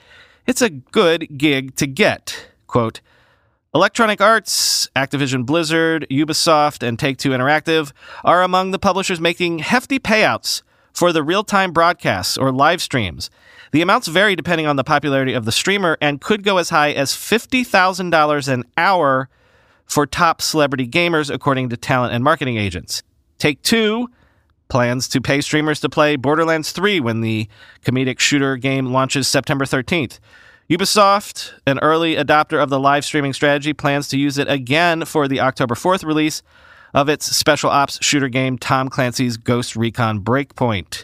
it's 0.48 0.62
a 0.62 0.70
good 0.70 1.38
gig 1.38 1.76
to 1.76 1.86
get. 1.86 2.48
Quote, 2.68 3.02
Electronic 3.74 4.22
Arts, 4.22 4.88
Activision 4.96 5.46
Blizzard, 5.46 6.08
Ubisoft, 6.10 6.82
and 6.82 6.98
Take 6.98 7.18
Two 7.18 7.32
Interactive 7.32 7.92
are 8.24 8.42
among 8.42 8.72
the 8.72 8.80
publishers 8.80 9.20
making 9.20 9.60
hefty 9.60 10.00
payouts 10.00 10.62
for 10.96 11.12
the 11.12 11.22
real 11.22 11.44
time 11.44 11.72
broadcasts 11.72 12.38
or 12.38 12.52
live 12.52 12.82
streams. 12.82 13.30
The 13.72 13.82
amounts 13.82 14.08
vary 14.08 14.36
depending 14.36 14.66
on 14.66 14.78
the 14.78 14.84
popularity 14.84 15.34
of 15.34 15.46
the 15.46 15.52
streamer 15.52 15.98
and 16.00 16.22
could 16.22 16.44
go 16.44 16.58
as 16.58 16.70
high 16.70 16.92
as 16.92 17.12
$50,000 17.12 18.48
an 18.48 18.64
hour 18.78 19.30
for 19.86 20.08
top 20.08 20.42
celebrity 20.42 20.88
gamers, 20.88 21.32
according 21.32 21.70
to 21.70 21.78
talent 21.78 22.14
and 22.14 22.24
marketing 22.24 22.58
agents. 22.58 23.04
Take 23.38 23.62
Two 23.62 24.08
plans 24.70 25.08
to 25.10 25.22
pay 25.22 25.42
streamers 25.42 25.80
to 25.82 25.90
play 25.90 26.16
Borderlands 26.16 26.72
3 26.72 27.00
when 27.02 27.22
the 27.22 27.48
comedic 27.84 28.20
shooter 28.20 28.58
game 28.58 28.88
launches 28.88 29.28
September 29.28 29.66
13th. 29.66 30.20
Ubisoft, 30.70 31.54
an 31.68 31.78
early 31.80 32.16
adopter 32.16 32.62
of 32.62 32.70
the 32.70 32.80
live 32.80 33.06
streaming 33.06 33.34
strategy, 33.34 33.74
plans 33.74 34.08
to 34.08 34.18
use 34.18 34.40
it 34.40 34.50
again 34.50 35.06
for 35.06 35.28
the 35.28 35.40
October 35.40 35.76
4th 35.76 36.04
release 36.04 36.42
of 36.96 37.10
its 37.10 37.26
special 37.26 37.70
ops 37.70 38.04
shooter 38.04 38.30
game 38.30 38.58
Tom 38.58 38.90
Clancy's 38.90 39.36
Ghost 39.38 39.76
Recon 39.76 40.22
Breakpoint. 40.22 41.04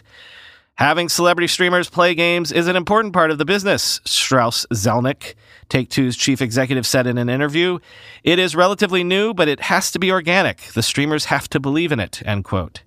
Having 0.76 1.10
celebrity 1.10 1.46
streamers 1.46 1.90
play 1.90 2.14
games 2.14 2.50
is 2.50 2.66
an 2.66 2.76
important 2.76 3.12
part 3.12 3.30
of 3.30 3.36
the 3.36 3.44
business, 3.44 4.00
Strauss 4.04 4.66
Zelnick, 4.72 5.34
Take 5.68 5.90
Two's 5.90 6.16
chief 6.16 6.40
executive, 6.40 6.86
said 6.86 7.06
in 7.06 7.18
an 7.18 7.28
interview. 7.28 7.78
It 8.24 8.38
is 8.38 8.56
relatively 8.56 9.04
new, 9.04 9.34
but 9.34 9.48
it 9.48 9.60
has 9.60 9.90
to 9.92 9.98
be 9.98 10.10
organic. 10.10 10.62
The 10.72 10.82
streamers 10.82 11.26
have 11.26 11.48
to 11.50 11.60
believe 11.60 11.92
in 11.92 12.00
it, 12.00 12.22
end 12.26 12.44
quote. 12.44 12.82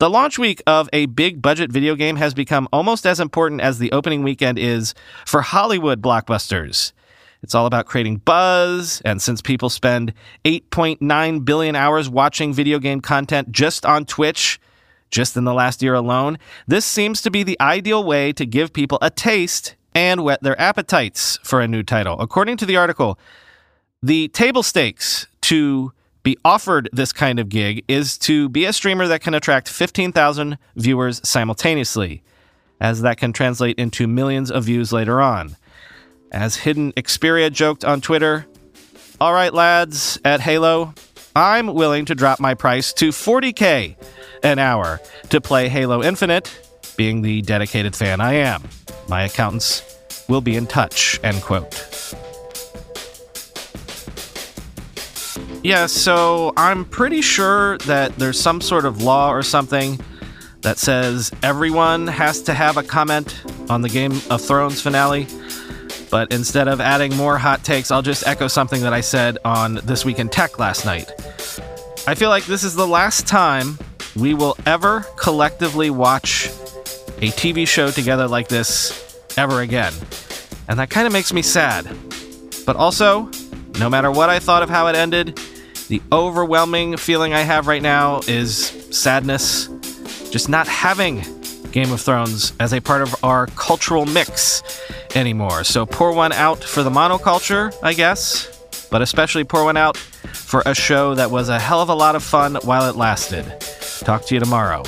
The 0.00 0.10
launch 0.10 0.38
week 0.38 0.62
of 0.66 0.88
a 0.92 1.06
big 1.06 1.40
budget 1.42 1.70
video 1.70 1.94
game 1.94 2.16
has 2.16 2.34
become 2.34 2.68
almost 2.72 3.06
as 3.06 3.20
important 3.20 3.60
as 3.60 3.78
the 3.78 3.92
opening 3.92 4.22
weekend 4.22 4.58
is 4.58 4.94
for 5.26 5.42
Hollywood 5.42 6.02
blockbusters. 6.02 6.92
It's 7.42 7.54
all 7.54 7.66
about 7.66 7.86
creating 7.86 8.18
buzz, 8.18 9.02
and 9.04 9.20
since 9.20 9.42
people 9.42 9.68
spend 9.68 10.12
8.9 10.44 11.44
billion 11.44 11.74
hours 11.74 12.08
watching 12.08 12.52
video 12.52 12.78
game 12.78 13.00
content 13.00 13.50
just 13.50 13.84
on 13.84 14.04
Twitch, 14.04 14.60
just 15.10 15.36
in 15.36 15.44
the 15.44 15.52
last 15.52 15.82
year 15.82 15.94
alone, 15.94 16.38
this 16.66 16.84
seems 16.84 17.20
to 17.22 17.30
be 17.30 17.42
the 17.42 17.60
ideal 17.60 18.04
way 18.04 18.32
to 18.32 18.46
give 18.46 18.72
people 18.72 18.98
a 19.02 19.10
taste 19.10 19.74
and 19.94 20.24
whet 20.24 20.42
their 20.42 20.58
appetites 20.60 21.38
for 21.42 21.60
a 21.60 21.68
new 21.68 21.82
title. 21.82 22.18
According 22.20 22.56
to 22.58 22.66
the 22.66 22.76
article, 22.76 23.18
the 24.02 24.28
table 24.28 24.62
stakes 24.62 25.26
to 25.42 25.92
be 26.22 26.38
offered 26.44 26.88
this 26.92 27.12
kind 27.12 27.38
of 27.38 27.48
gig 27.48 27.84
is 27.88 28.16
to 28.16 28.48
be 28.48 28.64
a 28.64 28.72
streamer 28.72 29.06
that 29.08 29.20
can 29.20 29.34
attract 29.34 29.68
15,000 29.68 30.56
viewers 30.76 31.20
simultaneously, 31.28 32.22
as 32.80 33.02
that 33.02 33.18
can 33.18 33.32
translate 33.32 33.78
into 33.78 34.06
millions 34.06 34.50
of 34.50 34.64
views 34.64 34.92
later 34.92 35.20
on. 35.20 35.56
As 36.32 36.56
Hidden 36.56 36.92
Xperia 36.92 37.52
joked 37.52 37.84
on 37.84 38.00
Twitter, 38.00 38.46
all 39.20 39.34
right, 39.34 39.52
lads, 39.52 40.18
at 40.24 40.40
Halo, 40.40 40.94
I'm 41.36 41.74
willing 41.74 42.06
to 42.06 42.14
drop 42.14 42.40
my 42.40 42.54
price 42.54 42.94
to 42.94 43.10
40k 43.10 43.96
an 44.42 44.58
hour 44.58 44.98
to 45.28 45.42
play 45.42 45.68
Halo 45.68 46.02
Infinite, 46.02 46.50
being 46.96 47.20
the 47.20 47.42
dedicated 47.42 47.94
fan 47.94 48.22
I 48.22 48.32
am. 48.34 48.62
My 49.08 49.24
accountants 49.24 49.82
will 50.26 50.40
be 50.40 50.56
in 50.56 50.66
touch, 50.66 51.20
end 51.22 51.42
quote. 51.42 51.70
Yeah, 55.62 55.84
so 55.84 56.54
I'm 56.56 56.86
pretty 56.86 57.20
sure 57.20 57.76
that 57.78 58.16
there's 58.16 58.40
some 58.40 58.62
sort 58.62 58.86
of 58.86 59.02
law 59.02 59.30
or 59.30 59.42
something 59.42 60.00
that 60.62 60.78
says 60.78 61.30
everyone 61.42 62.06
has 62.06 62.40
to 62.44 62.54
have 62.54 62.78
a 62.78 62.82
comment 62.82 63.42
on 63.68 63.82
the 63.82 63.90
Game 63.90 64.18
of 64.30 64.40
Thrones 64.40 64.80
finale. 64.80 65.26
But 66.12 66.30
instead 66.30 66.68
of 66.68 66.78
adding 66.78 67.16
more 67.16 67.38
hot 67.38 67.64
takes, 67.64 67.90
I'll 67.90 68.02
just 68.02 68.26
echo 68.26 68.46
something 68.46 68.82
that 68.82 68.92
I 68.92 69.00
said 69.00 69.38
on 69.46 69.76
This 69.82 70.04
Week 70.04 70.18
in 70.18 70.28
Tech 70.28 70.58
last 70.58 70.84
night. 70.84 71.10
I 72.06 72.14
feel 72.14 72.28
like 72.28 72.44
this 72.44 72.64
is 72.64 72.74
the 72.74 72.86
last 72.86 73.26
time 73.26 73.78
we 74.14 74.34
will 74.34 74.54
ever 74.66 75.06
collectively 75.16 75.88
watch 75.88 76.48
a 77.22 77.30
TV 77.30 77.66
show 77.66 77.90
together 77.90 78.28
like 78.28 78.48
this 78.48 79.22
ever 79.38 79.62
again. 79.62 79.94
And 80.68 80.78
that 80.78 80.90
kind 80.90 81.06
of 81.06 81.14
makes 81.14 81.32
me 81.32 81.40
sad. 81.40 81.88
But 82.66 82.76
also, 82.76 83.30
no 83.78 83.88
matter 83.88 84.10
what 84.10 84.28
I 84.28 84.38
thought 84.38 84.62
of 84.62 84.68
how 84.68 84.88
it 84.88 84.94
ended, 84.94 85.40
the 85.88 86.02
overwhelming 86.12 86.98
feeling 86.98 87.32
I 87.32 87.40
have 87.40 87.66
right 87.66 87.80
now 87.80 88.20
is 88.28 88.66
sadness. 88.90 89.68
Just 90.30 90.50
not 90.50 90.68
having 90.68 91.24
Game 91.72 91.90
of 91.92 92.00
Thrones 92.00 92.52
as 92.60 92.72
a 92.72 92.80
part 92.80 93.02
of 93.02 93.24
our 93.24 93.46
cultural 93.48 94.06
mix 94.06 94.62
anymore. 95.14 95.64
So 95.64 95.86
pour 95.86 96.12
one 96.14 96.32
out 96.32 96.62
for 96.62 96.82
the 96.82 96.90
monoculture, 96.90 97.74
I 97.82 97.94
guess, 97.94 98.86
but 98.90 99.02
especially 99.02 99.44
pour 99.44 99.64
one 99.64 99.76
out 99.76 99.96
for 99.96 100.62
a 100.66 100.74
show 100.74 101.14
that 101.14 101.30
was 101.30 101.48
a 101.48 101.58
hell 101.58 101.80
of 101.80 101.88
a 101.88 101.94
lot 101.94 102.14
of 102.14 102.22
fun 102.22 102.56
while 102.62 102.88
it 102.88 102.96
lasted. 102.96 103.44
Talk 104.00 104.26
to 104.26 104.34
you 104.34 104.40
tomorrow. 104.40 104.82